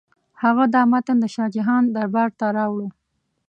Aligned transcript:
هغه 0.43 0.63
دا 0.73 0.81
متن 0.91 1.17
د 1.21 1.25
شاه 1.33 1.49
جهان 1.55 1.83
دربار 1.95 2.29
ته 2.39 2.45
راوړ. 2.57 2.83